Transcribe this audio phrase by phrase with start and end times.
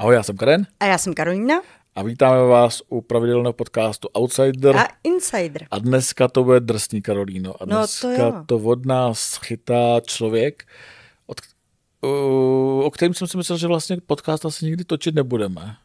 [0.00, 0.66] Ahoj, já jsem Karen.
[0.80, 1.62] A já jsem Karolina.
[1.94, 4.76] A vítáme vás u pravidelného podcastu Outsider.
[4.76, 5.66] A Insider.
[5.70, 7.62] A dneska to bude drsný, Karolíno.
[7.62, 10.64] A dneska no to, to od nás chytá člověk,
[11.26, 11.40] od,
[12.00, 15.76] o, o kterém jsem si myslel, že vlastně podcast asi nikdy točit nebudeme.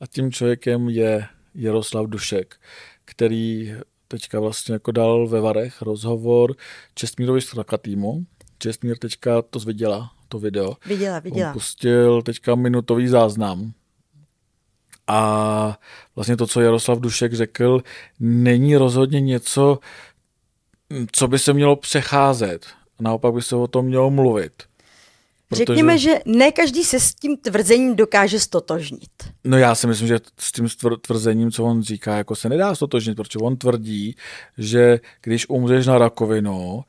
[0.00, 2.56] A tím člověkem je Jaroslav Dušek,
[3.04, 3.74] který
[4.08, 6.54] teďka vlastně jako dal ve Varech rozhovor
[6.94, 8.26] Čestmírovi Strakatýmu.
[8.58, 10.76] Čestmír teďka to zviděla, to video.
[10.86, 11.48] Viděla, viděla.
[11.48, 13.72] On pustil teďka minutový záznam.
[15.06, 15.78] A
[16.16, 17.82] vlastně to, co Jaroslav Dušek řekl,
[18.20, 19.78] není rozhodně něco,
[21.12, 22.66] co by se mělo přecházet.
[23.00, 24.52] Naopak by se o tom mělo mluvit.
[25.48, 25.64] Protože...
[25.64, 29.10] Řekněme, že ne každý se s tím tvrzením dokáže stotožnit.
[29.44, 30.68] No já si myslím, že s tím
[31.00, 34.16] tvrzením, co on říká, jako se nedá stotožnit, protože on tvrdí,
[34.58, 36.84] že když umřeš na rakovinu,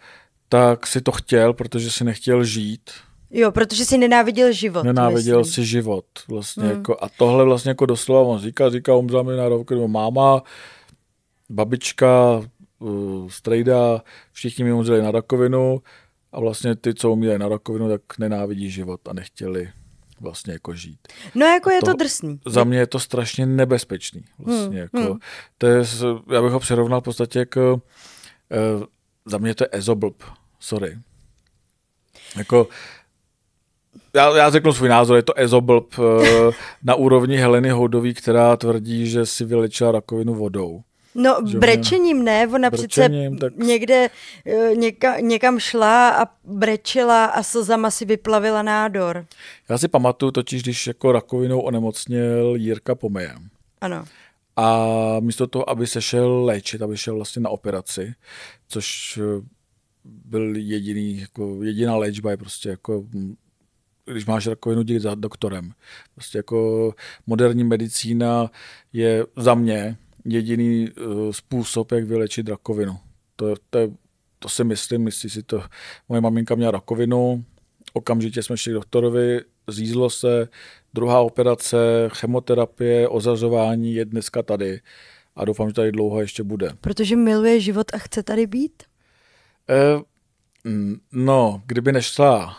[0.50, 2.92] tak si to chtěl, protože si nechtěl žít.
[3.32, 4.84] Jo, protože si nenáviděl život.
[4.84, 5.54] Nenáviděl myslím.
[5.54, 6.06] si život.
[6.28, 6.72] Vlastně hmm.
[6.72, 10.44] jako, a tohle vlastně jako doslova on říká, říká, umřela mi na rakovinu máma,
[11.50, 12.42] babička,
[12.80, 15.82] uh, strejda, všichni mi umřeli na rakovinu
[16.32, 19.70] a vlastně ty, co umírají na rakovinu, tak nenávidí život a nechtěli
[20.22, 21.00] vlastně jako žít.
[21.36, 22.40] No jako a je to, to drsný.
[22.46, 24.24] Za mě je to strašně nebezpečný.
[24.40, 25.20] Vlastně hmm, jako, hmm.
[25.58, 25.84] To je,
[26.34, 27.82] já bych ho přirovnal v podstatě jako,
[28.76, 28.84] uh,
[29.26, 30.24] za mě to je ezoblb,
[30.60, 30.98] sorry.
[32.38, 32.68] Jako,
[34.18, 36.06] já, já řeknu svůj názor, je to ezoblb uh,
[36.84, 40.82] na úrovni Heleny Houdový, která tvrdí, že si vylečila rakovinu vodou.
[41.16, 43.66] No že brečením ne, ona brečením, přece tak...
[43.66, 44.10] někde
[44.46, 49.26] eh, něka, někam šla a brečela a slzama si vyplavila nádor.
[49.70, 53.36] Já si pamatuju totiž, když jako rakovinou onemocněl Jirka Pomeje.
[53.82, 54.06] Ano.
[54.56, 54.86] A
[55.20, 58.14] místo toho, aby se šel léčit, aby šel vlastně na operaci,
[58.68, 59.46] což eh,
[60.06, 63.04] byl jediný, jako jediná léčba je prostě jako
[64.12, 65.72] když máš rakovinu, jdi za doktorem.
[66.16, 66.94] Prostě jako
[67.28, 68.52] moderní medicína
[68.94, 72.98] je za mě jediný uh, způsob, jak vylečit rakovinu.
[73.36, 73.80] To, to,
[74.40, 75.64] to si myslím, myslí si to.
[76.10, 77.46] Moje maminka měla rakovinu,
[77.94, 80.48] okamžitě jsme šli k doktorovi, zízlo se,
[80.94, 84.80] druhá operace, chemoterapie, ozařování je dneska tady
[85.36, 86.72] a doufám, že tady dlouho ještě bude.
[86.82, 88.84] Protože miluje život a chce tady být?
[89.70, 90.02] Eh,
[91.12, 92.58] no, kdyby nešla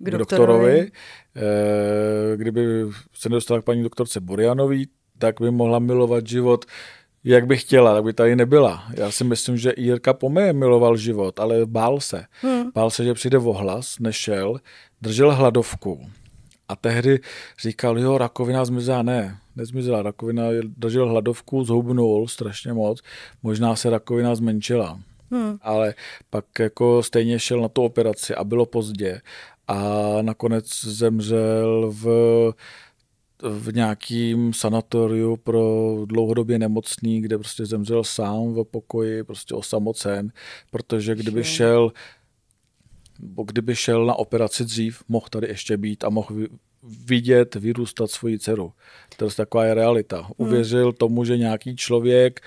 [0.00, 0.90] k, doktorovi, doktorovi
[1.36, 4.88] eh, kdyby se nedostala k paní doktorce Borianový,
[5.18, 6.64] tak by mohla milovat život
[7.24, 8.84] jak by chtěla, tak by tady nebyla.
[8.94, 12.24] Já si myslím, že Jirka Pomeje miloval život, ale bál se.
[12.40, 12.70] Hmm.
[12.74, 14.60] Bál se, že přijde vohlas, nešel,
[15.02, 16.06] držel hladovku.
[16.68, 17.20] A tehdy
[17.62, 19.02] říkal, jo, rakovina zmizela.
[19.02, 20.02] Ne, nezmizela.
[20.02, 20.44] Rakovina
[20.76, 23.00] držel hladovku, zhubnul strašně moc.
[23.42, 25.00] Možná se rakovina zmenšila.
[25.30, 25.58] Hmm.
[25.62, 25.94] Ale
[26.30, 29.20] pak jako stejně šel na tu operaci a bylo pozdě.
[29.70, 32.06] A nakonec zemřel v
[33.42, 40.32] v nějakým sanatoriu pro dlouhodobě nemocný, kde prostě zemřel sám v pokoji, prostě osamocen,
[40.70, 41.92] protože kdyby šel
[43.22, 46.36] bo kdyby šel na operaci dřív, mohl tady ještě být a mohl
[46.82, 48.72] vidět, vyrůstat svoji dceru.
[49.16, 50.20] To je taková je realita.
[50.20, 50.30] Hmm.
[50.36, 52.40] Uvěřil tomu, že nějaký člověk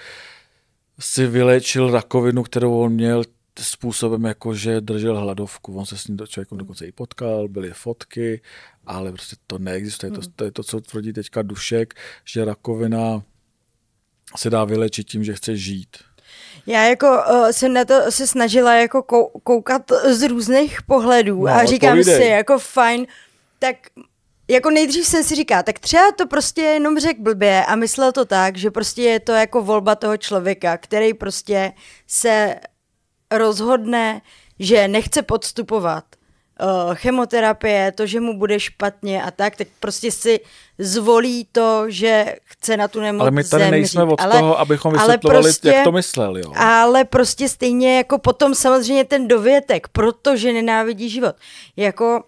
[1.00, 3.23] si vylečil rakovinu, kterou on měl
[3.59, 5.77] způsobem, jako že držel hladovku.
[5.77, 8.41] On se s ním člověkem dokonce i potkal, byly fotky
[8.85, 10.11] ale prostě to neexistuje.
[10.11, 10.21] Hmm.
[10.21, 11.93] To, to je to, co tvrdí teďka Dušek,
[12.25, 13.23] že rakovina
[14.35, 15.97] se dá vylečit tím, že chce žít.
[16.65, 21.53] Já jako uh, jsem na to se snažila jako kou- koukat z různých pohledů no,
[21.53, 22.17] a říkám povídej.
[22.17, 23.07] si jako fajn,
[23.59, 23.75] tak
[24.47, 28.25] jako nejdřív jsem si říká, tak třeba to prostě jenom řekl blbě a myslel to
[28.25, 31.73] tak, že prostě je to jako volba toho člověka, který prostě
[32.07, 32.55] se
[33.38, 34.21] rozhodne,
[34.59, 36.03] že nechce podstupovat
[36.61, 40.39] uh, chemoterapie, to, že mu bude špatně a tak, tak prostě si
[40.77, 43.71] zvolí to, že chce na tu nemoc Ale my tady zemřít.
[43.71, 46.38] nejsme od ale, toho, abychom vysvětlovali, prostě, jak to myslel.
[46.38, 46.53] Jo.
[46.55, 51.35] Ale prostě stejně jako potom samozřejmě ten dovětek, protože nenávidí život.
[51.75, 52.24] Jako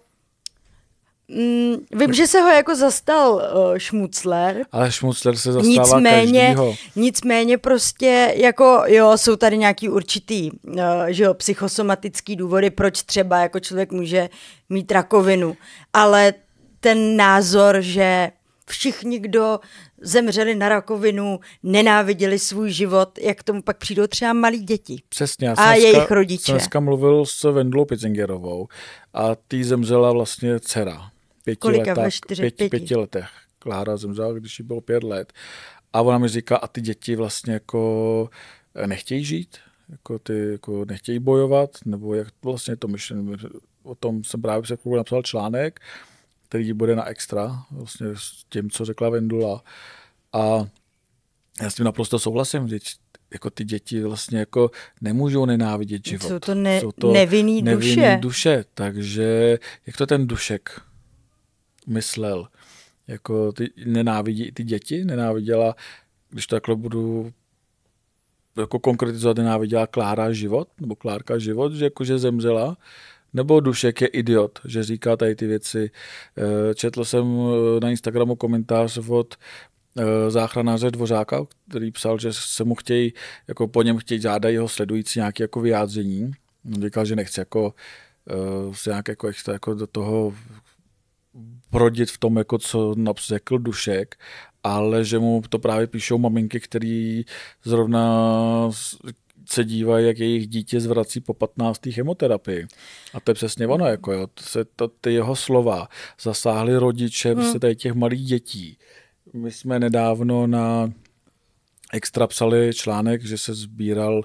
[1.28, 4.64] Mm, vím, že se ho jako zastal uh, Šmucler.
[4.72, 6.74] Ale Šmucler se zastává nicméně, každýho.
[6.96, 13.38] Nicméně prostě jako jo, jsou tady nějaký určitý uh, že jo, psychosomatický důvody, proč třeba
[13.38, 14.28] jako člověk může
[14.68, 15.56] mít rakovinu.
[15.92, 16.34] Ale
[16.80, 18.30] ten názor, že
[18.68, 19.60] všichni, kdo
[20.00, 25.02] zemřeli na rakovinu, nenáviděli svůj život, jak k tomu pak přijdou třeba malí děti.
[25.08, 25.50] Přesně.
[25.50, 26.44] a dneska, jejich rodiče.
[26.44, 28.68] Jsem dneska mluvil s Vendlou Pitzingerovou
[29.14, 31.10] a tý zemřela vlastně dcera
[31.46, 32.70] pěti, Kolika letách, čtyři, pěti, pěti.
[32.70, 33.28] pěti letech.
[33.58, 35.32] Klára zemřela, když jí bylo pět let.
[35.92, 38.30] A ona mi říká, a ty děti vlastně jako
[38.74, 39.56] eh, nechtějí žít?
[39.88, 41.70] Jako ty jako nechtějí bojovat?
[41.84, 43.32] Nebo jak vlastně to myšlení?
[43.82, 45.80] O tom jsem právě před chvíli napsal článek.
[46.48, 49.62] který bude na extra, vlastně s tím, co řekla Vendula.
[50.32, 50.66] A
[51.62, 52.78] já s tím naprosto souhlasím, že
[53.32, 54.70] jako ty děti vlastně jako
[55.00, 56.28] nemůžou nenávidět život.
[56.28, 58.18] Jsou to, ne, Jsou to nevinný, nevinný duše.
[58.20, 58.64] duše.
[58.74, 60.80] Takže jak to ten dušek
[61.86, 62.48] myslel?
[63.06, 65.74] Jako ty nenávidí ty děti, nenáviděla,
[66.30, 67.32] když takhle budu
[68.56, 72.76] jako konkretizovat, nenáviděla Klára život, nebo Klárka život, že jakože zemřela,
[73.32, 75.90] nebo Dušek je idiot, že říká tady ty věci.
[76.38, 79.34] Eh, četl jsem eh, na Instagramu komentář od
[79.98, 83.12] eh, záchranáře Dvořáka, který psal, že se mu chtějí,
[83.48, 86.32] jako po něm chtějí žádat jeho sledující nějaké jako vyjádření.
[86.74, 87.74] On říkal, že nechce jako
[88.72, 90.34] se nějak jako, jako do toho
[91.76, 92.94] prodit v tom, jako co
[93.26, 94.16] řekl Dušek,
[94.64, 97.24] ale že mu to právě píšou maminky, který
[97.64, 98.70] zrovna
[99.48, 101.80] se dívají, jak jejich dítě zvrací po 15.
[101.90, 102.66] chemoterapii.
[103.14, 105.88] A to je přesně ono, jako jo, se to, ty jeho slova
[106.20, 107.42] zasáhly rodiče hmm.
[107.42, 108.78] prostě tady těch malých dětí.
[109.32, 110.92] My jsme nedávno na
[111.92, 114.22] Extra psali článek, že se sbíral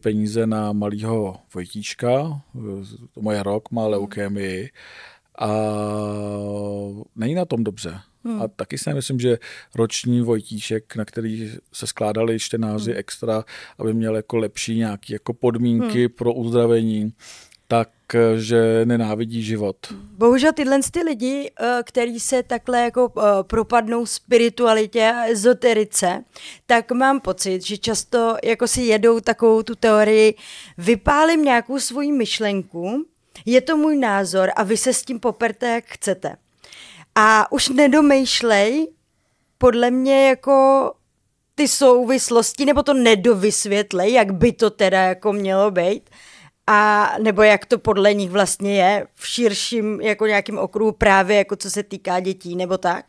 [0.00, 2.40] peníze na malého Vojtíčka,
[3.14, 4.70] to moje rok, má leukémii
[5.38, 5.48] a
[7.16, 8.00] není na tom dobře.
[8.24, 8.42] Hmm.
[8.42, 9.38] A taky si myslím, že
[9.74, 12.98] roční Vojtíšek, na který se skládali čtenáři hmm.
[12.98, 13.44] extra,
[13.78, 16.08] aby měl jako lepší nějaké jako podmínky hmm.
[16.08, 17.12] pro uzdravení,
[17.68, 17.90] tak
[18.36, 19.76] že nenávidí život.
[20.18, 26.24] Bohužel tyhle ty lidi, eh, kteří se takhle jako eh, propadnou spiritualitě a ezoterice,
[26.66, 30.34] tak mám pocit, že často jako si jedou takovou tu teorii,
[30.78, 33.06] vypálím nějakou svoji myšlenku,
[33.46, 36.36] je to můj názor a vy se s tím poperte, jak chcete.
[37.14, 38.88] A už nedomýšlej,
[39.58, 40.92] podle mě jako
[41.54, 46.10] ty souvislosti, nebo to nedovysvětlej, jak by to teda jako mělo být,
[46.66, 51.56] a nebo jak to podle nich vlastně je v širším jako nějakým okruhu právě jako
[51.56, 53.06] co se týká dětí nebo tak.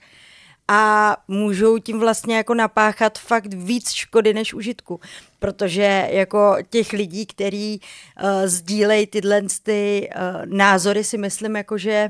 [0.68, 5.00] A můžou tím vlastně jako napáchat fakt víc škody než užitku.
[5.46, 12.10] Protože jako těch lidí, který uh, sdílejí tyhle ty uh, názory si myslím jako, že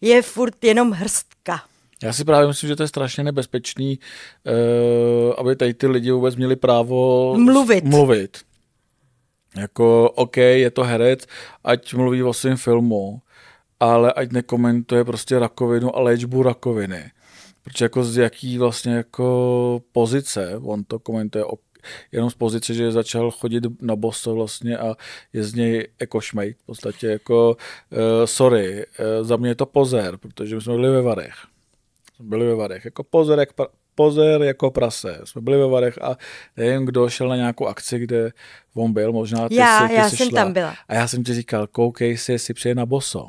[0.00, 1.62] je furt jenom hrstka.
[2.02, 6.36] Já si právě myslím, že to je strašně nebezpečný, uh, aby tady ty lidi vůbec
[6.36, 7.84] měli právo mluvit.
[7.84, 8.38] mluvit.
[9.56, 11.26] Jako, OK, je to herec,
[11.64, 13.20] ať mluví o svém filmu,
[13.80, 17.10] ale ať nekomentuje prostě rakovinu a léčbu rakoviny.
[17.64, 21.44] Protože jako z jaký vlastně jako pozice, on to komentuje
[22.12, 24.94] jenom z pozice, že začal chodit na boso vlastně a
[25.32, 26.56] je z něj jako šmejt.
[26.62, 27.56] V podstatě jako,
[27.90, 31.34] uh, sorry, uh, za mě je to pozér, protože my jsme byli ve Varech.
[32.16, 32.84] Jsme byli ve Varech.
[32.84, 35.20] Jako pozér, jak pra, pozér jako prase.
[35.24, 36.16] Jsme byli ve Varech a
[36.56, 38.30] nevím, kdo šel na nějakou akci, kde
[38.74, 40.42] on byl, možná ty já, jsi, ty já jsem šla.
[40.42, 40.74] tam byla.
[40.88, 43.28] A já jsem ti říkal, koukej si, jestli přijde na boso.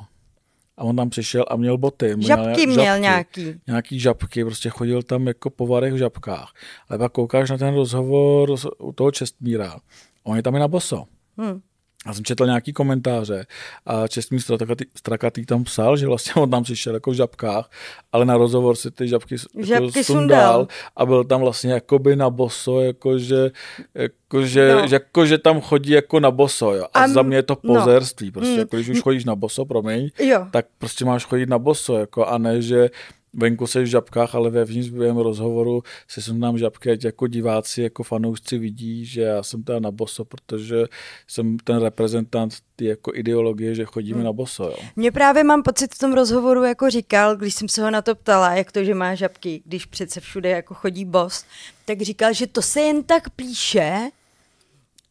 [0.77, 2.15] A on tam přišel a měl boty.
[2.15, 3.61] Měl žabky měl žabky, nějaký.
[3.67, 6.53] Nějaký žabky, prostě chodil tam jako po varech v žabkách.
[6.89, 9.79] Ale pak koukáš na ten rozhovor u toho Čestmíra.
[10.23, 11.03] On je tam i na boso.
[11.37, 11.61] Hmm.
[12.05, 13.45] Já jsem četl nějaký komentáře
[13.85, 17.69] a čestný strakatý, strakatý tam psal, že vlastně on tam přišel jako v žabkách,
[18.11, 22.29] ale na rozhovor si ty žabky, žabky jako sundal a byl tam vlastně jakoby na
[22.29, 23.51] boso, jakože,
[23.95, 24.87] jakože, no.
[24.91, 26.73] jakože tam chodí jako na boso.
[26.73, 26.85] Jo.
[26.93, 27.73] A um, za mě je to no.
[27.73, 28.31] pozerství.
[28.31, 28.59] Prostě, mm.
[28.59, 30.47] jako když už chodíš na boso, promiň, jo.
[30.51, 32.89] tak prostě máš chodit na boso, jako, a ne, že
[33.33, 38.03] venku se v žabkách, ale vevnitř během rozhovoru se sundám žabky, ať jako diváci, jako
[38.03, 40.85] fanoušci vidí, že já jsem teda na boso, protože
[41.27, 44.25] jsem ten reprezentant ty jako ideologie, že chodíme hmm.
[44.25, 44.63] na boso.
[44.63, 44.75] Jo.
[44.95, 48.15] Mě právě mám pocit v tom rozhovoru jako říkal, když jsem se ho na to
[48.15, 51.45] ptala, jak to, že má žabky, když přece všude jako chodí bos,
[51.85, 54.09] tak říkal, že to se jen tak píše,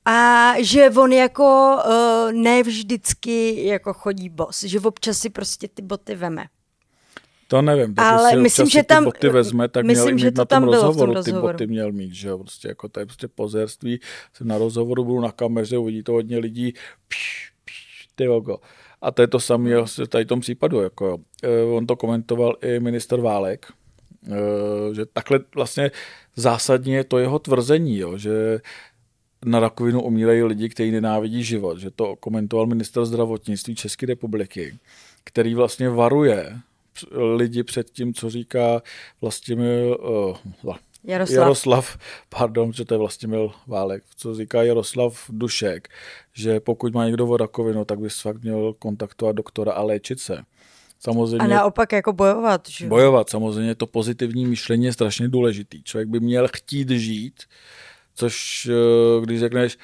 [0.05, 5.83] a že on jako uh, ne vždycky jako chodí bos, že občas si prostě ty
[5.83, 6.45] boty veme.
[7.53, 10.35] To nevím, tak ale myslím, že tam, ty boty vezme, tak myslím, měl že mít
[10.35, 13.01] to na tom, tom rozhovoru, tom ty boty měl mít, že jo, prostě jako to
[13.01, 14.01] je prostě pozerství,
[14.33, 16.73] jsem na rozhovoru, budu na kameře, uvidí to hodně lidí,
[17.09, 18.59] pš, pš, ty ogo.
[19.03, 21.19] A to je to samé v tady tom případu, jako jo.
[21.43, 23.67] Eh, on to komentoval i minister Válek,
[24.27, 25.91] eh, že takhle vlastně
[26.37, 28.61] zásadně je to jeho tvrzení, jo, že
[29.45, 34.79] na rakovinu umírají lidi, kteří nenávidí život, že to komentoval minister zdravotnictví České republiky,
[35.25, 36.57] který vlastně varuje
[37.11, 38.83] lidi před tím, co říká
[39.21, 39.99] Vlastimil,
[40.63, 41.39] uh, Jaroslav.
[41.39, 45.89] Jaroslav, pardon, že to je Vlastimil Válek, co říká Jaroslav Dušek,
[46.33, 50.39] že pokud má někdo rakovinu, tak bys fakt měl kontaktovat doktora a léčit se.
[51.01, 52.69] Samozřejmě, a naopak jako bojovat.
[52.69, 52.87] Že?
[52.87, 55.83] Bojovat, samozřejmě to pozitivní myšlení je strašně důležitý.
[55.83, 57.43] Člověk by měl chtít žít,
[58.15, 59.79] což eh, když řekneš,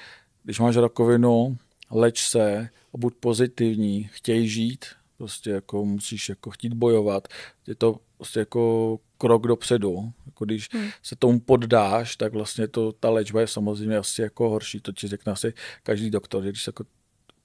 [0.45, 1.57] když máš rakovinu,
[1.91, 4.85] leč se, buď pozitivní, chtěj žít,
[5.19, 7.29] Prostě jako musíš jako chtít bojovat.
[7.67, 10.13] Je to prostě jako krok dopředu.
[10.27, 10.89] Jako když hmm.
[11.03, 14.81] se tomu poddáš, tak vlastně to, ta léčba je samozřejmě asi jako horší.
[14.81, 16.85] To ti řekne asi každý doktor, že když jako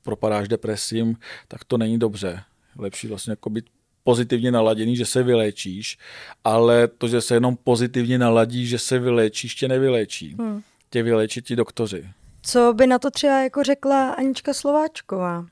[0.03, 2.43] propadáš depresím, tak to není dobře.
[2.77, 3.65] Lepší vlastně jako být
[4.03, 5.97] pozitivně naladěný, že se vyléčíš,
[6.43, 10.35] ale to, že se jenom pozitivně naladí, že se vyléčíš, tě nevyléčí.
[10.39, 10.61] Hmm.
[10.89, 12.09] Tě vyléčí ti doktoři.
[12.41, 15.45] Co by na to třeba jako řekla Anička Slováčková?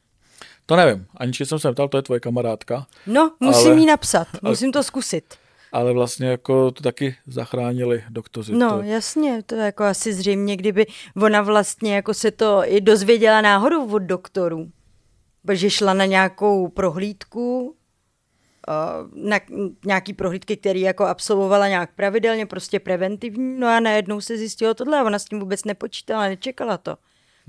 [0.65, 1.05] To nevím.
[1.17, 2.85] Aničky jsem se ptal, to je tvoje kamarádka.
[3.07, 5.35] No, musím ale, jí napsat, musím to zkusit.
[5.71, 8.53] Ale vlastně jako to taky zachránili doktoři.
[8.53, 8.81] No, to...
[8.81, 10.85] jasně, to je jako asi zřejmě, kdyby
[11.21, 14.71] ona vlastně jako se to i dozvěděla náhodou od doktorů.
[15.45, 17.75] Protože šla na nějakou prohlídku,
[19.13, 19.39] na
[19.85, 24.99] nějaký prohlídky, které jako absolvovala nějak pravidelně, prostě preventivní, no a najednou se zjistilo tohle
[24.99, 26.97] a ona s tím vůbec nepočítala, nečekala to.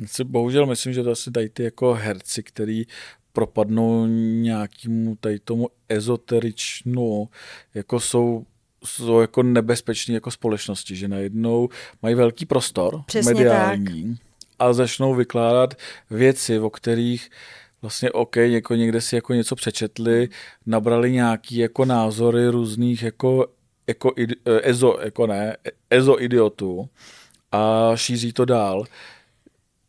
[0.07, 2.85] Si bohužel myslím, že to asi tady ty jako herci, který
[3.33, 4.07] propadnou
[4.41, 7.29] nějakému tady tomu ezoteričnu,
[7.75, 8.45] jako jsou
[8.85, 11.69] jsou jako nebezpeční jako společnosti, že najednou
[12.03, 14.27] mají velký prostor Přesně mediální tak.
[14.59, 15.75] a začnou vykládat
[16.11, 17.31] věci, o kterých
[17.83, 20.29] vlastně OK, jako někde si jako něco přečetli,
[20.67, 23.47] nabrali nějaký jako názory různých jako,
[23.87, 24.13] jako
[24.63, 25.57] ezo, jako ne,
[25.91, 26.89] ezo idiotů
[27.53, 28.85] a šíří to dál.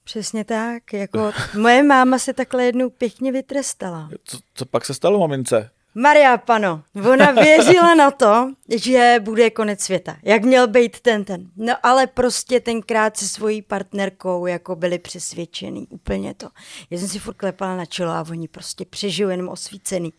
[0.03, 0.93] Přesně tak.
[0.93, 4.09] Jako moje máma se takhle jednou pěkně vytrestala.
[4.23, 5.69] Co, co pak se stalo mamince?
[5.95, 10.17] Maria Pano, ona věřila na to, že bude konec světa.
[10.23, 11.49] Jak měl být ten ten.
[11.57, 15.87] No ale prostě tenkrát se svojí partnerkou jako byli přesvědčený.
[15.89, 16.47] Úplně to.
[16.89, 20.13] Já jsem si furt klepala na čelo a oni prostě přežijou jenom osvícený.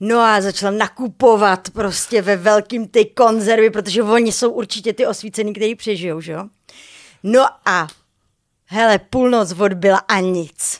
[0.00, 5.52] No a začala nakupovat prostě ve velkým ty konzervy, protože oni jsou určitě ty osvícený,
[5.52, 6.44] kteří přežijou, že jo?
[7.22, 7.88] No a
[8.72, 10.78] hele, půlnoc odbyla a nic.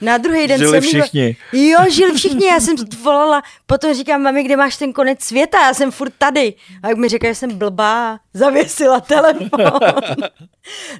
[0.00, 1.36] Na druhý den žili jsem všichni.
[1.52, 5.74] Jo, žili všichni, já jsem volala, potom říkám, mami, kde máš ten konec světa, já
[5.74, 6.54] jsem furt tady.
[6.82, 9.60] A jak mi říká, že jsem blbá, zavěsila telefon.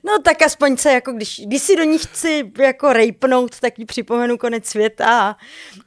[0.05, 3.85] no tak aspoň se, jako když, když si do ní chci jako rejpnout, tak jí
[3.85, 5.37] připomenu konec světa a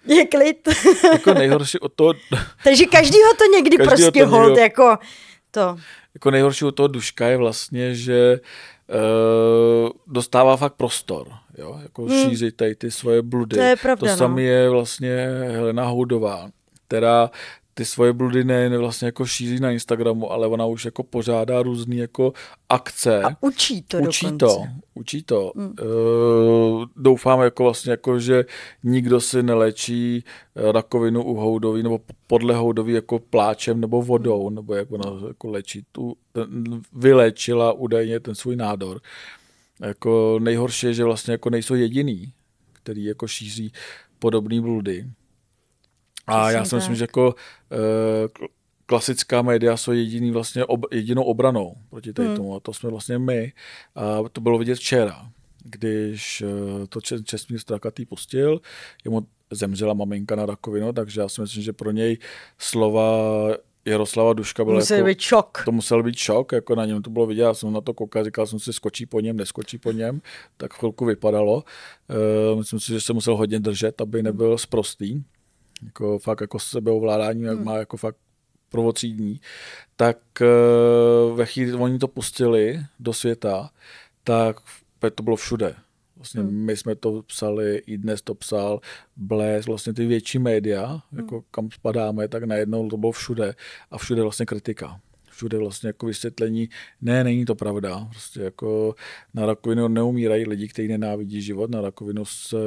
[0.05, 0.69] je klid.
[1.12, 2.13] jako nejhorší od toho...
[2.63, 4.62] Takže každýho to někdy každýho prostě to hold, někdo...
[4.62, 4.98] jako
[5.51, 5.77] to.
[6.13, 8.39] Jako nejhorší od toho duška je vlastně, že
[10.08, 11.27] dostává fakt prostor,
[11.58, 12.29] jo, jako hmm.
[12.29, 13.58] šířit tady ty svoje bludy.
[13.58, 14.48] To je pravda, To samé no.
[14.48, 16.50] je vlastně Helena Houdová,
[16.88, 17.29] která
[17.80, 21.62] ty svoje bludy ne, ne vlastně jako šíří na Instagramu, ale ona už jako pořádá
[21.62, 22.34] různé jako
[22.70, 23.24] akce.
[23.24, 24.46] A učí to Učí dokonce.
[24.46, 25.52] to, učí to.
[25.56, 25.74] Hmm.
[25.82, 28.46] Uh, doufám jako vlastně jako, že
[28.84, 30.24] nikdo si nelečí
[30.56, 35.50] eh, rakovinu u houdový nebo podle houdový jako pláčem nebo vodou, nebo jak ona jako
[35.50, 39.02] léčí tu, ten, vylečila údajně ten svůj nádor.
[39.82, 42.34] Jako nejhorší je, že vlastně jako nejsou jediný,
[42.74, 43.72] který jako šíří
[44.20, 45.06] podobné bludy.
[46.30, 48.48] A já si myslím, že jako uh,
[48.86, 52.38] klasická média jsou jediný vlastně ob, jedinou obranou proti tady hmm.
[52.38, 52.56] tomu.
[52.56, 53.54] A to jsme vlastně my.
[53.96, 55.30] A to bylo vidět včera,
[55.64, 58.62] když uh, to Čestmír Strakatý pustil,
[59.06, 62.18] jemu zemřela maminka na rakovinu, takže já si myslím, že pro něj
[62.58, 63.20] slova
[63.86, 65.62] Jaroslava Duška byl musel jako, být šok.
[65.66, 68.24] To musel být šok, jako na něm to bylo vidět, já jsem na to koukal,
[68.24, 70.22] říkal jsem si, skočí po něm, neskočí po něm,
[70.58, 71.64] tak chvilku vypadalo.
[72.54, 75.24] Uh, myslím si, že se musel hodně držet, aby nebyl sprostý
[75.86, 77.66] jako fakt jako sebeovládání, jak hmm.
[77.66, 78.18] má jako fakt
[78.70, 79.42] prvotřídní,
[79.96, 83.70] tak uh, ve chvíli, oni to pustili do světa,
[84.24, 84.58] tak
[85.16, 85.76] to bylo všude.
[86.16, 86.66] Vlastně hmm.
[86.66, 88.80] my jsme to psali, i dnes to psal,
[89.16, 91.22] Bles, vlastně ty větší média, hmm.
[91.22, 93.56] jako kam spadáme, tak najednou to bylo všude
[93.92, 95.00] a všude vlastně kritika.
[95.30, 96.70] Všude vlastně jako vysvětlení,
[97.02, 98.08] ne, není to pravda.
[98.10, 98.96] Prostě jako
[99.34, 102.58] na rakovinu neumírají lidi, kteří nenávidí život, na rakovinu se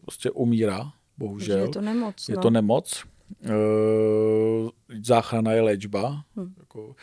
[0.00, 1.58] prostě umírá bohužel.
[1.58, 2.28] je to nemoc.
[2.28, 2.32] No.
[2.32, 3.04] Je to nemoc.
[3.44, 4.70] Uh,
[5.02, 6.24] záchrana je léčba.
[6.36, 6.54] Hmm.
[6.58, 6.94] Jako,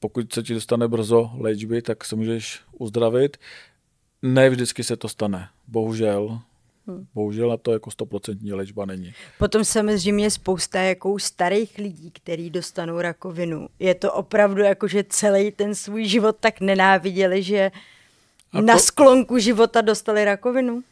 [0.00, 3.36] pokud se ti dostane brzo léčby, tak se můžeš uzdravit.
[4.22, 6.40] Ne vždycky se to stane, bohužel.
[6.86, 7.06] Hmm.
[7.14, 9.12] Bohužel na to jako stoprocentní léčba není.
[9.38, 13.68] Potom samozřejmě je spousta jako starých lidí, kteří dostanou rakovinu.
[13.78, 17.70] Je to opravdu jako, že celý ten svůj život tak nenáviděli, že
[18.52, 18.80] A na to...
[18.80, 20.82] sklonku života dostali rakovinu.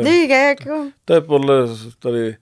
[0.00, 0.90] To je, jako...
[1.04, 1.54] to je podle
[1.98, 2.36] tady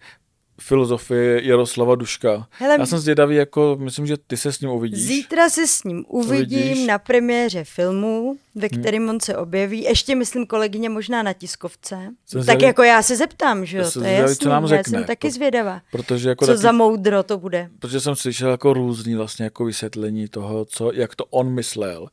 [0.61, 2.47] filozofie Jaroslava Duška.
[2.51, 5.07] Hele, Já jsem zvědavý, jako myslím, že ty se s ním uvidíš.
[5.07, 6.87] Zítra se s ním uvidím uvidíš.
[6.87, 9.11] na premiéře filmu, ve kterém hmm.
[9.11, 9.83] on se objeví.
[9.83, 11.97] Ještě myslím kolegyně možná na tiskovce.
[12.27, 14.37] Jsem tak zvědavý, jako já se zeptám, že jo, to je jasný.
[14.37, 14.77] Co nám řekne.
[14.79, 15.83] Já jsem taky zvědavá.
[15.93, 17.69] Protože jako co taky, za moudro to bude.
[17.79, 22.09] Protože jsem slyšel jako různý vlastně jako vysvětlení toho, co, jak to on myslel.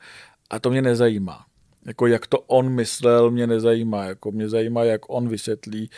[0.49, 1.46] A to mě nezajímá.
[1.87, 4.03] Jako jak to on myslel, mě nezajímá.
[4.05, 5.89] Jako mě zajímá, jak on vysvětlí,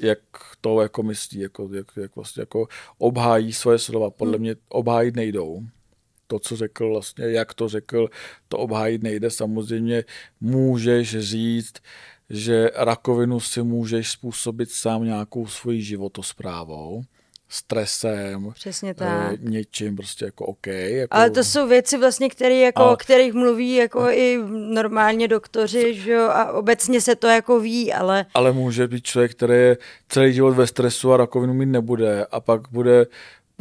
[0.00, 0.18] jak
[0.60, 4.10] to jako myslí, jako, jak, jak vlastně jako obhájí svoje slova.
[4.10, 4.40] Podle hmm.
[4.40, 5.62] mě obhájit nejdou.
[6.26, 8.08] To, co řekl vlastně, jak to řekl,
[8.48, 9.30] to obhájit nejde.
[9.30, 10.04] Samozřejmě
[10.40, 11.74] můžeš říct,
[12.30, 17.02] že rakovinu si můžeš způsobit sám nějakou svojí životosprávou
[17.48, 19.40] stresem, Přesně eh, tak.
[19.40, 20.66] něčím prostě jako OK.
[20.66, 21.16] Jako...
[21.16, 22.90] Ale to jsou věci vlastně, které jako, a...
[22.90, 24.12] o kterých mluví jako a...
[24.12, 28.26] i normálně doktoři, že jo, a obecně se to jako ví, ale...
[28.34, 32.40] Ale může být člověk, který je celý život ve stresu a rakovinu mít nebude a
[32.40, 33.06] pak bude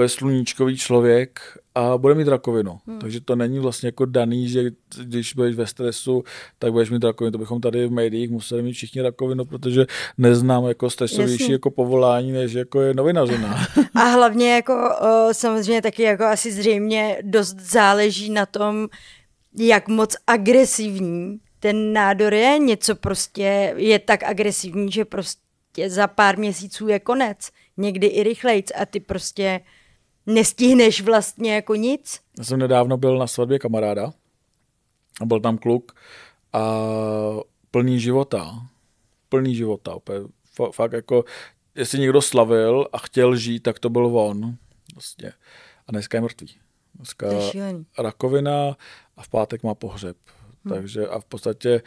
[0.07, 1.39] sluníčkový člověk
[1.75, 2.79] a bude mít rakovinu.
[2.87, 2.99] Hmm.
[2.99, 4.71] Takže to není vlastně jako daný, že
[5.03, 6.23] když budeš ve stresu,
[6.59, 7.31] tak budeš mít rakovinu.
[7.31, 9.85] To bychom tady v médiích museli mít všichni rakovinu, protože
[10.17, 13.67] neznám jako stresovější jako povolání, než jako je novinařina.
[13.95, 18.87] A hlavně jako o, samozřejmě taky jako asi zřejmě dost záleží na tom,
[19.57, 22.59] jak moc agresivní ten nádor je.
[22.59, 27.49] Něco prostě je tak agresivní, že prostě za pár měsíců je konec.
[27.77, 29.61] Někdy i rychlejc a ty prostě
[30.25, 32.21] nestihneš vlastně jako nic.
[32.37, 34.13] Já jsem nedávno byl na svatbě kamaráda
[35.21, 35.95] a byl tam kluk
[36.53, 36.79] a
[37.71, 38.67] plný života.
[39.29, 39.95] Plný života.
[39.95, 40.19] Úplně,
[40.71, 41.23] fakt jako,
[41.75, 44.55] jestli někdo slavil a chtěl žít, tak to byl on.
[44.95, 45.33] Vlastně.
[45.87, 46.55] A dneska je mrtvý.
[46.95, 47.27] Dneska
[47.97, 48.77] rakovina
[49.17, 50.17] a v pátek má pohřeb.
[50.65, 50.73] Hmm.
[50.73, 51.81] Takže a v podstatě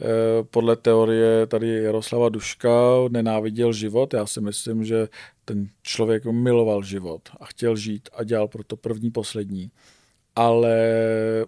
[0.00, 0.06] eh,
[0.42, 2.70] podle teorie tady Jaroslava Duška
[3.10, 4.14] nenáviděl život.
[4.14, 5.08] Já si myslím, že
[5.44, 9.70] ten člověk miloval život a chtěl žít a dělal pro to první, poslední.
[10.36, 11.46] Ale eh,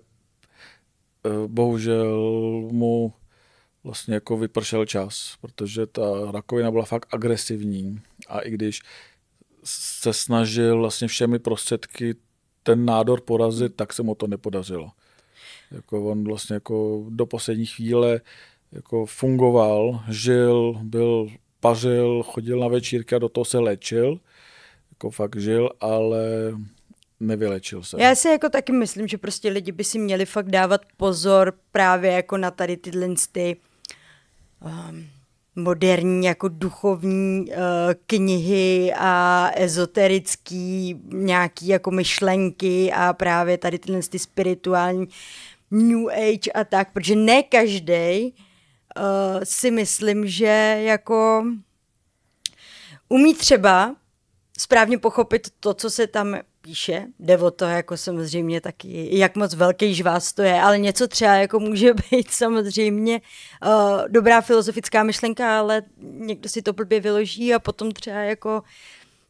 [1.46, 2.20] bohužel
[2.72, 3.12] mu
[3.84, 8.80] vlastně jako vypršel čas, protože ta rakovina byla fakt agresivní a i když
[9.64, 12.14] se snažil vlastně všemi prostředky
[12.62, 14.90] ten nádor porazit, tak se mu to nepodařilo.
[15.74, 18.20] Jako on vlastně jako do poslední chvíle
[18.72, 21.28] jako fungoval, žil, byl,
[21.60, 24.18] pařil, chodil na večírky a do toho se léčil.
[24.90, 26.52] Jako fakt žil, ale
[27.20, 28.02] nevylečil se.
[28.02, 32.12] Já si jako taky myslím, že prostě lidi by si měli fakt dávat pozor právě
[32.12, 33.56] jako na tady tyhle ty
[34.64, 35.06] um,
[35.56, 37.54] moderní jako duchovní uh,
[38.06, 45.08] knihy a ezoterický nějaký jako myšlenky a právě tady tyhle ty spirituální
[45.70, 48.34] New Age a tak, protože ne každý
[48.96, 51.44] uh, si myslím, že jako
[53.08, 53.96] umí třeba
[54.58, 57.06] správně pochopit to, co se tam píše.
[57.18, 61.34] Jde o to jako samozřejmě taky, jak moc velký žvás to je, ale něco třeba
[61.34, 63.20] jako může být samozřejmě
[63.66, 68.62] uh, dobrá filozofická myšlenka, ale někdo si to blbě vyloží a potom třeba jako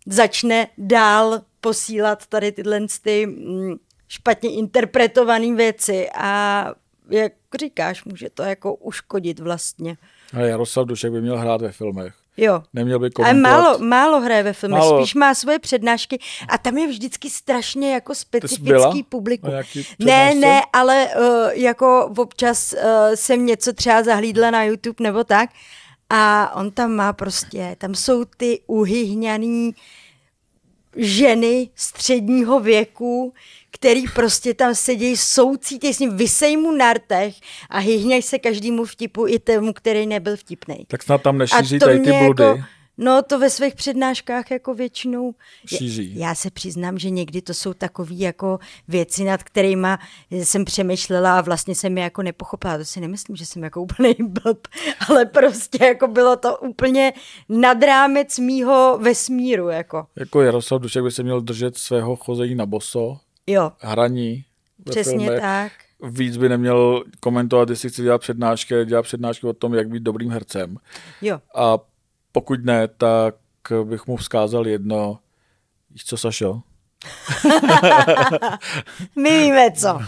[0.07, 3.75] začne dál posílat tady tyhle ty, mm,
[4.14, 6.66] špatně interpretované věci a
[7.11, 9.96] jak říkáš, může to jako uškodit vlastně.
[10.37, 12.14] Ale Jaroslav Dušek by měl hrát ve filmech.
[12.37, 12.62] Jo.
[12.72, 13.55] Neměl by komentovat.
[13.55, 14.98] Ale málo, málo hraje ve filmech, málo.
[14.98, 19.50] spíš má svoje přednášky a tam je vždycky strašně jako specifický publikum.
[19.98, 22.79] Ne, ne, ale uh, jako občas uh,
[23.14, 25.50] jsem něco třeba zahlídla na YouTube nebo tak
[26.11, 29.74] a on tam má prostě, tam jsou ty uhyhňaný
[30.96, 33.33] ženy středního věku,
[33.74, 37.34] který prostě tam sedí, soucítí s ním, vysej mu na rtech
[37.70, 40.84] a hyhněj se každému vtipu i tomu, který nebyl vtipný.
[40.88, 42.44] Tak snad tam nešíří tady ty bludy.
[42.44, 42.62] Jako,
[42.98, 45.34] No to ve svých přednáškách jako většinou
[45.66, 46.18] šíří.
[46.18, 48.58] Já se přiznám, že někdy to jsou takové jako
[48.88, 49.88] věci, nad kterými
[50.30, 52.78] jsem přemýšlela a vlastně jsem je jako nepochopila.
[52.78, 54.68] To si nemyslím, že jsem jako úplný blb,
[55.08, 57.12] ale prostě jako bylo to úplně
[57.48, 59.68] nad rámec mýho vesmíru.
[59.68, 63.72] Jako, jako Jaroslav Dušek by se měl držet svého chození na boso, jo.
[63.80, 64.44] hraní.
[64.90, 65.40] Přesně filmech.
[65.40, 65.72] tak.
[66.02, 70.30] Víc by neměl komentovat, jestli chci dělat přednášky, dělat přednášky o tom, jak být dobrým
[70.30, 70.76] hercem.
[71.22, 71.40] Jo.
[71.54, 71.78] A
[72.33, 73.35] pokud ne, tak
[73.85, 75.18] bych mu vzkázal jedno.
[75.90, 76.61] Víš co, Sašo?
[79.16, 79.98] My víme co.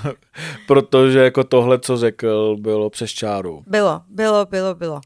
[0.66, 3.62] Protože jako tohle, co řekl, bylo přes čáru.
[3.66, 5.00] Bylo, bylo, bylo, bylo.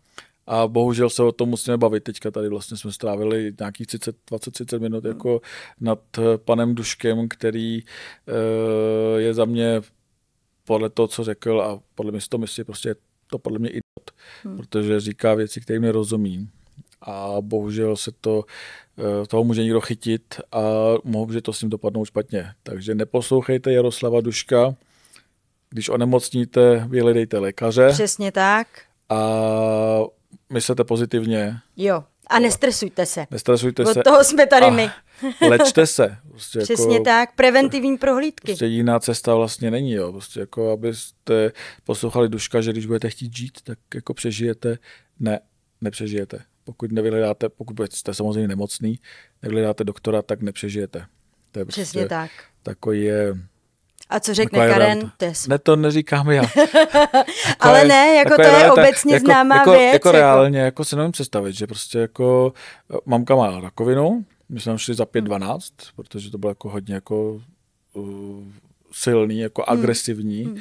[0.52, 2.04] A bohužel se o tom musíme bavit.
[2.04, 5.40] Teďka tady vlastně jsme strávili nějakých 20-30 minut jako
[5.80, 6.00] nad
[6.36, 9.80] panem Duškem, který uh, je za mě
[10.64, 12.94] podle toho, co řekl a podle mě si to myslí, prostě je
[13.26, 14.10] to podle mě idiot,
[14.44, 14.56] hmm.
[14.56, 16.50] protože říká věci, kterým nerozumím
[17.02, 18.44] a bohužel se to,
[18.98, 20.60] eh, toho může někdo chytit a
[21.04, 22.52] může to s ním dopadnout špatně.
[22.62, 24.74] Takže neposlouchejte Jaroslava Duška,
[25.70, 27.88] když onemocníte, vyhledejte lékaře.
[27.92, 28.66] Přesně tak.
[29.08, 29.20] A
[30.52, 31.56] myslete pozitivně.
[31.76, 32.04] Jo.
[32.26, 33.26] A nestresujte se.
[33.30, 34.00] Nestresujte Od se.
[34.00, 34.90] Od toho jsme tady a my.
[35.48, 36.16] Lečte se.
[36.30, 38.52] Prostě Přesně jako, tak, preventivní prohlídky.
[38.52, 39.92] Prostě jiná cesta vlastně není.
[39.92, 40.12] Jo.
[40.12, 41.52] Prostě jako abyste
[41.84, 44.78] poslouchali Duška, že když budete chtít žít, tak jako přežijete.
[45.20, 45.40] Ne,
[45.80, 46.40] nepřežijete
[46.70, 48.98] pokud nevyhledáte, pokud jste samozřejmě nemocný,
[49.42, 51.06] nevyhledáte doktora, tak nepřežijete.
[51.52, 52.30] To je Přesně prostě tak.
[52.62, 53.34] Takový je
[54.10, 55.12] a co řekne Karen?
[55.16, 55.32] To je...
[55.48, 56.42] Ne, to neříkám já.
[57.60, 59.92] Ale ne, jako to je, obecně jako, známá jako, věc.
[59.92, 62.52] Jako, jako reálně, jako si nevím představit, že prostě jako
[63.06, 65.60] mamka má rakovinu, my jsme šli za 5-12, hmm.
[65.96, 67.40] protože to bylo jako hodně jako
[67.92, 68.44] uh,
[68.92, 69.78] silný, jako hmm.
[69.78, 70.56] agresivní, hmm.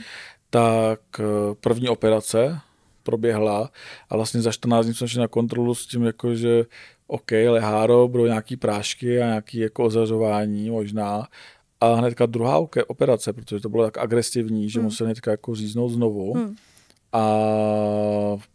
[0.49, 2.59] tak uh, první operace
[3.03, 3.69] proběhla
[4.09, 6.65] a vlastně za 14 dní jsme šli na kontrolu s tím, jako že
[7.07, 11.27] OK, leháro, budou nějaký prášky a nějaký jako ozařování možná
[11.81, 14.85] a hnedka druhá operace, protože to bylo tak agresivní, že hmm.
[14.85, 16.33] musel hnedka jako říznout znovu.
[16.33, 16.55] Hmm.
[17.13, 17.23] A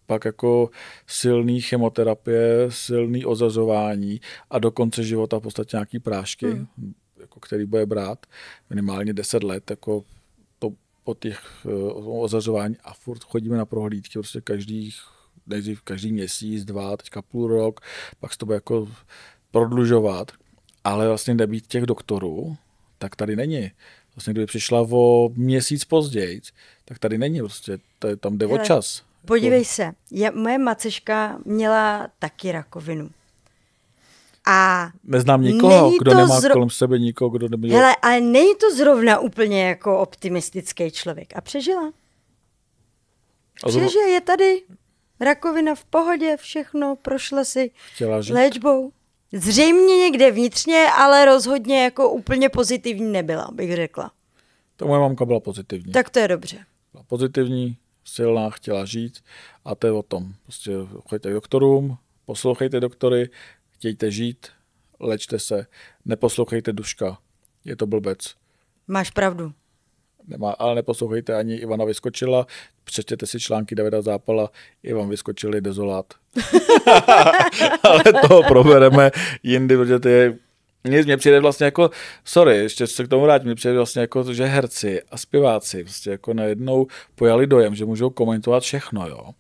[0.07, 0.71] pak jako
[1.07, 6.95] silný chemoterapie, silný ozařování a do konce života v podstatě nějaký prášky, hmm.
[7.21, 8.27] jako který bude brát
[8.71, 10.05] minimálně 10 let, jako
[10.59, 10.71] to
[11.05, 14.95] po těch uh, ozařování a furt chodíme na prohlídky prostě každých,
[15.47, 17.81] nejdřív každý měsíc, dva, teďka půl rok,
[18.21, 18.89] pak se to bude jako
[19.51, 20.33] prodlužovat,
[20.85, 22.57] ale vlastně nebýt těch doktorů,
[22.99, 23.71] tak tady není.
[24.17, 26.41] Vlastně kdyby přišla o měsíc později,
[26.85, 29.03] tak tady není prostě, tady, tam jde Hele, o čas.
[29.27, 29.71] Podívej jako...
[29.71, 33.11] se, je, moje maceška měla taky rakovinu.
[34.47, 36.53] A Neznám nikoho, kdo nemá zro...
[36.53, 37.77] kolem sebe nikoho, kdo neměl.
[37.77, 41.37] Hele, ale není to zrovna úplně jako optimistický člověk.
[41.37, 41.93] A přežila.
[43.65, 44.63] A Přežije, je tady
[45.21, 47.71] rakovina v pohodě, všechno, prošla si
[48.31, 48.93] léčbou.
[49.35, 54.13] Zřejmě někde vnitřně, ale rozhodně jako úplně pozitivní nebyla, bych řekla.
[54.77, 55.93] To moje mamka byla pozitivní.
[55.93, 56.65] Tak to je dobře.
[56.93, 59.25] Byla pozitivní, silná, chtěla žít
[59.65, 60.35] a to je o tom.
[60.43, 60.73] Prostě
[61.09, 63.31] choďte k doktorům, poslouchejte doktory,
[63.71, 64.47] chtějte žít,
[65.01, 65.67] lečte se,
[66.05, 67.19] neposlouchejte duška,
[67.65, 68.35] je to blbec.
[68.89, 69.53] Máš pravdu.
[70.29, 72.47] Nemá, ale neposlouchejte ani Ivana Vyskočila,
[72.85, 74.51] přečtěte si články Davida Zápala,
[74.83, 76.07] Ivan Vyskočil je dezolát.
[77.83, 79.11] ale to probereme
[79.43, 80.39] jindy, protože to je
[80.85, 81.91] mně přijde vlastně jako,
[82.25, 86.11] sorry, ještě se k tomu vrátím, mně přijde vlastně jako, že herci a zpěváci prostě
[86.11, 89.31] jako najednou pojali dojem, že můžou komentovat všechno, jo.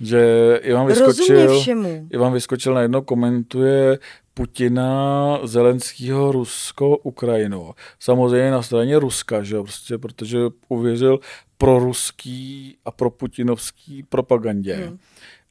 [0.00, 1.62] Že Ivan vyskočil,
[2.10, 3.98] Ivan vyskočil najednou komentuje
[4.34, 7.70] Putina, Zelenského, Rusko, Ukrajinu.
[7.98, 11.20] Samozřejmě na straně Ruska, že jo, prostě, protože uvěřil
[11.58, 14.74] pro ruský a pro putinovský propagandě.
[14.74, 14.98] Hmm.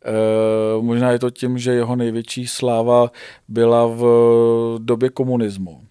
[0.05, 3.11] E, možná je to tím, že jeho největší sláva
[3.47, 4.03] byla v
[4.79, 5.83] době komunismu.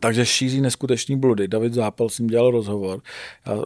[0.00, 1.48] Takže šíří neskutečný bludy.
[1.48, 3.00] David Zápal s ním dělal rozhovor.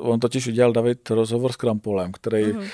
[0.00, 2.68] On totiž udělal David rozhovor s Krampolem, který mm-hmm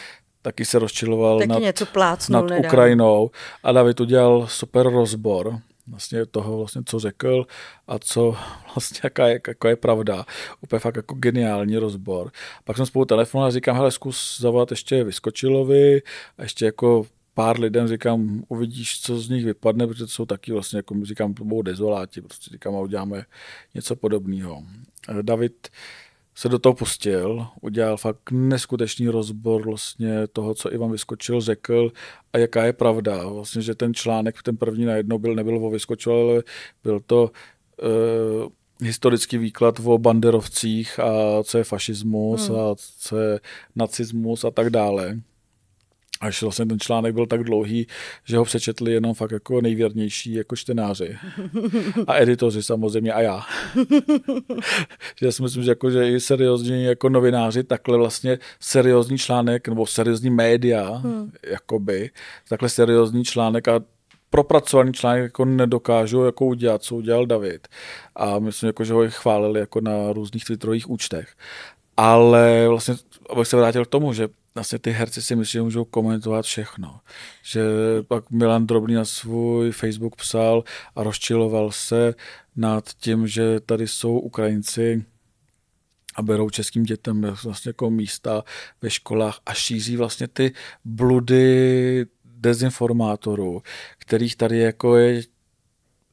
[0.47, 3.31] taky se rozčiloval taky nad, něco plácnul, nad Ukrajinou
[3.63, 7.47] a David udělal super rozbor vlastně toho, vlastně, co řekl
[7.89, 8.37] a co
[8.75, 10.27] vlastně, jaká je, jaká je pravda.
[10.61, 12.31] Úplně fakt jako geniální rozbor.
[12.65, 16.03] Pak jsem spolu telefonoval a říkám, hele, zkus zavolat ještě Vyskočilovi
[16.39, 20.53] a ještě jako pár lidem říkám, uvidíš, co z nich vypadne, protože to jsou taky
[20.53, 23.25] vlastně, jako říkám, budou dezoláti, prostě říkám a uděláme
[23.75, 24.63] něco podobného.
[25.23, 25.69] David
[26.39, 31.93] se do toho pustil, udělal fakt neskutečný rozbor vlastně toho, co Ivan Vyskočil řekl
[32.33, 33.29] a jaká je pravda.
[33.29, 36.43] Vlastně, že ten článek, ten první najednou byl, nebyl o Vyskočil, ale
[36.85, 38.49] byl to uh,
[38.83, 42.59] historický výklad o banderovcích a co je fašismus hmm.
[42.61, 43.41] a co je
[43.77, 45.21] nacismus a tak dále
[46.21, 47.87] až vlastně ten článek byl tak dlouhý,
[48.25, 51.17] že ho přečetli jenom fakt jako nejvěrnější jako čtenáři.
[52.07, 53.43] A editoři samozřejmě a já.
[55.23, 59.87] já si myslím, že, jako, že i seriózní jako novináři takhle vlastně seriózní článek nebo
[59.87, 61.33] seriózní média, hmm.
[61.43, 62.11] jakoby,
[62.49, 63.81] takhle seriózní článek a
[64.31, 67.69] propracovaný článek jako nedokážu jako udělat, co udělal David.
[68.17, 71.29] A myslím, jako, že ho chválili jako na různých twitterových účtech.
[71.97, 72.95] Ale vlastně,
[73.31, 77.01] abych se vrátil k tomu, že vlastně ty herci si myslí, že můžou komentovat všechno.
[77.43, 77.63] Že
[78.09, 80.65] pak Milan Drobný na svůj Facebook psal
[80.95, 82.15] a rozčiloval se
[82.57, 85.05] nad tím, že tady jsou Ukrajinci
[86.15, 88.45] a berou českým dětem vlastně jako místa
[88.83, 90.53] ve školách a šíří vlastně ty
[90.85, 93.63] bludy dezinformátorů,
[93.99, 95.23] kterých tady jako je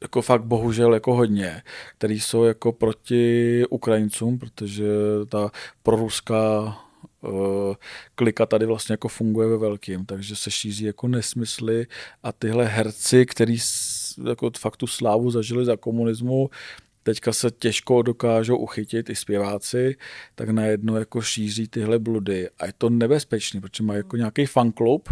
[0.02, 1.62] jako fakt bohužel jako hodně,
[1.98, 4.86] který jsou jako proti Ukrajincům, protože
[5.30, 5.52] ta
[5.84, 6.78] proruská
[8.16, 11.88] klika tady vlastně jako funguje ve velkým, takže se šíří jako nesmysly
[12.24, 13.58] a tyhle herci, který
[14.30, 16.50] jako fakt tu slávu zažili za komunismu,
[17.04, 19.96] teďka se těžko dokážou uchytit i zpěváci,
[20.36, 25.10] tak najednou jako šíří tyhle bludy a je to nebezpečný, protože má jako nějaký fanklub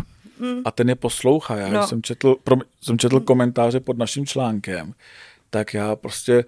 [0.65, 1.58] a ten je poslouchá.
[1.58, 1.88] Já no.
[1.88, 2.36] jsem, četl,
[2.82, 4.93] jsem četl komentáře pod naším článkem,
[5.50, 6.45] tak já prostě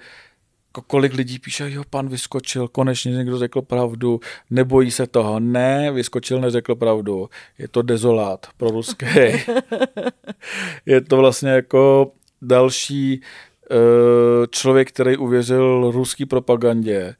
[0.81, 5.39] kolik lidí píše, jo, pan vyskočil, konečně někdo řekl pravdu, nebojí se toho.
[5.39, 7.29] Ne, vyskočil, neřekl pravdu.
[7.57, 9.05] Je to dezolát pro ruský.
[10.85, 17.15] je to vlastně jako další uh, člověk, který uvěřil ruský propagandě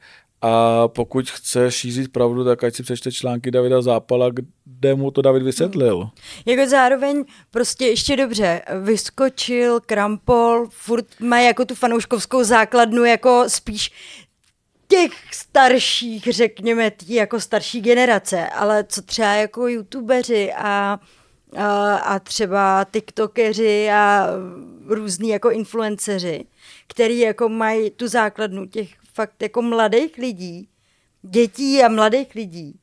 [0.45, 4.29] a pokud chce šířit pravdu, tak ať si přečte články Davida Zápala,
[4.65, 5.99] kde mu to David vysvětlil.
[5.99, 6.10] Hmm.
[6.45, 13.91] Jako zároveň prostě ještě dobře, vyskočil, krampol, furt má jako tu fanouškovskou základnu jako spíš
[14.88, 20.99] těch starších, řekněme, tý jako starší generace, ale co třeba jako youtubeři a,
[21.58, 24.27] a, a třeba tiktokeři a
[24.86, 26.45] různí jako influenceři,
[26.88, 30.69] který jako mají tu základnu těch fakt jako mladých lidí,
[31.21, 32.80] dětí a mladých lidí.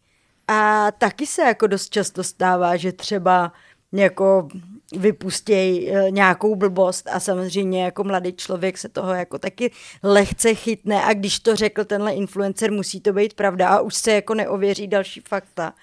[0.49, 3.53] A taky se jako dost často stává, že třeba
[3.93, 4.49] jako
[4.97, 9.71] vypustějí e, nějakou blbost a samozřejmě jako mladý člověk se toho jako taky
[10.03, 14.13] lehce chytne a když to řekl tenhle influencer, musí to být pravda a už se
[14.13, 15.75] jako neověří další fakta.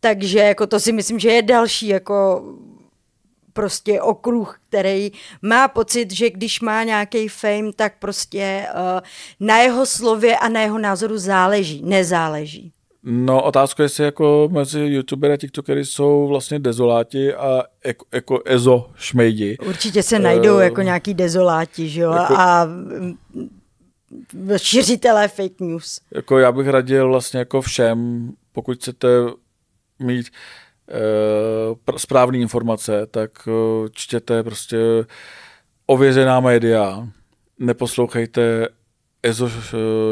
[0.00, 2.44] Takže jako to si myslím, že je další jako
[3.54, 5.12] prostě okruh, který
[5.42, 9.00] má pocit, že když má nějaký fame, tak prostě uh,
[9.40, 12.72] na jeho slově a na jeho názoru záleží, nezáleží.
[13.06, 18.42] No otázka je, jestli jako mezi youtubery a tiktokery jsou vlastně dezoláti a jako, jako
[18.44, 19.58] ezo šmejdi.
[19.58, 23.14] Určitě se najdou uh, jako nějaký dezoláti, že jo, jako, a mm,
[24.56, 26.00] šiřitelé fake news.
[26.10, 29.08] Jako já bych radil vlastně jako všem, pokud chcete
[29.98, 30.26] mít
[31.96, 34.78] správné informace, tak eh, čtěte prostě
[35.86, 37.08] ověřená média,
[37.58, 38.68] neposlouchejte
[39.22, 39.50] Ezo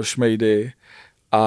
[0.02, 0.72] Šmejdy
[1.32, 1.42] a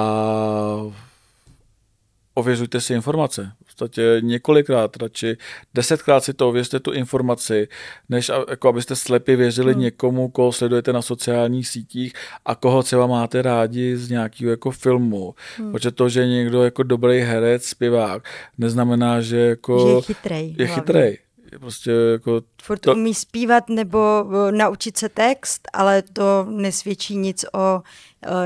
[2.36, 5.36] ověřujte si informace podstatě několikrát, radši
[5.74, 7.68] desetkrát si to ověřte tu informaci,
[8.08, 9.82] než jako abyste slepě věřili hmm.
[9.82, 12.12] někomu, koho sledujete na sociálních sítích
[12.44, 15.34] a koho třeba máte rádi z nějakého jako filmu.
[15.56, 15.72] Hmm.
[15.72, 19.88] Protože to, že někdo jako dobrý herec, zpěvák, neznamená, že jako...
[19.88, 20.54] Že je chytrej.
[20.58, 21.18] Je chytrej.
[21.60, 22.92] Prostě jako Furt to...
[22.92, 27.82] umí zpívat nebo naučit se text, ale to nesvědčí nic o, o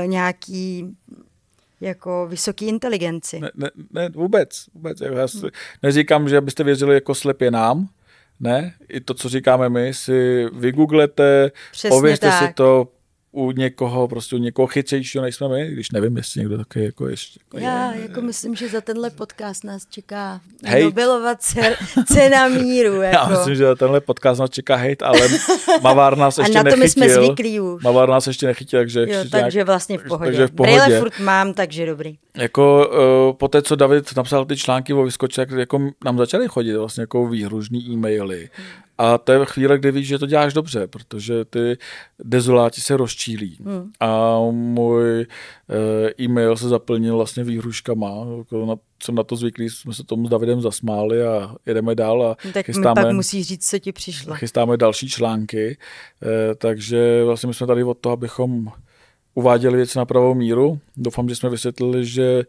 [0.05, 0.95] nějaký
[1.81, 3.39] jako vysoký inteligenci.
[3.39, 5.01] Ne, ne, ne vůbec, vůbec.
[5.01, 5.37] Já si
[5.83, 7.87] neříkám, že abyste věřili jako slepě nám,
[8.39, 12.47] ne, i to, co říkáme my, si vygooglete, Přesně ověřte tak.
[12.47, 12.87] si to,
[13.31, 17.07] u někoho, prostě u někoho chytřejšího, než jsme my, když nevím, jestli někdo taky jako
[17.07, 17.39] ještě.
[17.39, 20.83] Jako Já je, jako myslím, že za tenhle podcast nás čeká hate.
[20.83, 21.35] Nobelova
[22.05, 22.91] cena míru.
[23.01, 23.15] Jako.
[23.15, 25.19] Já myslím, že za tenhle podcast nás čeká hate, ale
[25.81, 26.61] Mavár nás ještě nechytil.
[26.61, 27.83] A na to my jsme zvyklí už.
[27.83, 29.01] Mavár nás ještě nechytil, takže...
[29.09, 30.31] Jo, takže nějak, vlastně v pohodě.
[30.31, 30.79] Takže v pohodě.
[30.79, 32.17] Brýle furt mám, takže dobrý.
[32.37, 32.89] Jako
[33.29, 37.01] uh, po té, co David napsal ty články o vyskoček, jako nám začaly chodit vlastně
[37.01, 38.49] jako výhružný e-maily.
[38.53, 41.77] Hmm a to je chvíle, kdy víš, že to děláš dobře, protože ty
[42.23, 43.57] dezoláti se rozčílí.
[43.65, 43.91] Hmm.
[43.99, 45.25] A můj e,
[46.23, 48.11] e-mail se zaplnil vlastně výhruškama.
[48.37, 52.23] Jako na, jsem na to zvyklý, jsme se tomu s Davidem zasmáli a jedeme dál.
[52.23, 54.35] A tak chystáme, pak musí říct, co ti přišlo.
[54.35, 55.77] Chystáme další články,
[56.23, 58.67] e, takže vlastně my jsme tady od toho, abychom
[59.33, 60.79] uváděli věci na pravou míru.
[60.97, 62.43] Doufám, že jsme vysvětlili, že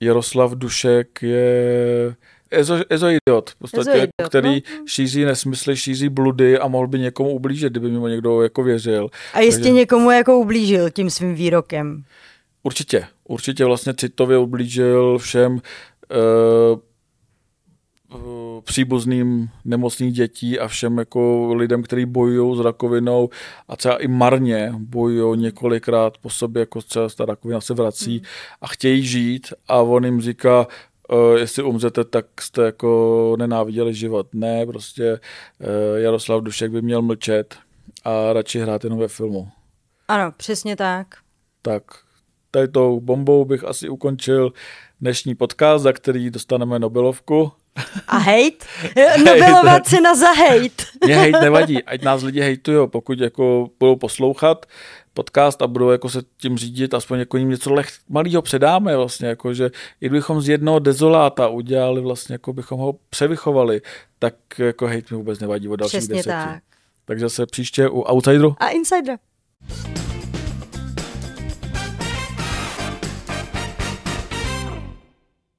[0.00, 2.14] Jaroslav Dušek je
[2.50, 4.86] Ezo, ezoidiot, v podstatě, ezoidiot, který no.
[4.86, 9.08] šíří nesmysly, šíří bludy a mohl by někomu ublížit, kdyby mu někdo jako věřil.
[9.34, 9.72] A jistě Takže...
[9.72, 12.04] někomu jako ublížil tím svým výrokem.
[12.62, 16.78] Určitě, určitě vlastně citově ublížil všem uh,
[18.64, 23.28] příbuzným nemocných dětí a všem jako lidem, kteří bojují s rakovinou
[23.68, 28.26] a třeba i marně bojují několikrát po sobě, jako třeba ta rakovina se vrací hmm.
[28.60, 30.66] a chtějí žít a on jim říká,
[31.08, 34.26] uh, jestli umřete, tak jste jako nenáviděli život.
[34.32, 37.56] Ne, prostě uh, Jaroslav Dušek by měl mlčet
[38.04, 39.48] a radši hrát jenom ve filmu.
[40.08, 41.06] Ano, přesně tak.
[41.62, 41.82] Tak,
[42.50, 44.52] tady tou bombou bych asi ukončil
[45.00, 47.52] dnešní podcast, za který dostaneme Nobelovku.
[48.06, 48.64] A hejt?
[49.18, 50.82] Nobelová cena za hejt.
[51.04, 54.66] Mě hejt nevadí, ať nás lidi hejtují, pokud jako budou poslouchat,
[55.18, 59.28] podcast a budou jako se tím řídit, aspoň jako jim něco leh, malého předáme vlastně,
[59.28, 63.82] jako že i kdybychom z jednoho dezoláta udělali vlastně, jako bychom ho převychovali,
[64.18, 66.28] tak jako hejt mi vůbec nevadí o dalších Přesně deseti.
[66.28, 66.62] tak.
[67.04, 69.18] Takže se příště u Outsideru a Insideru.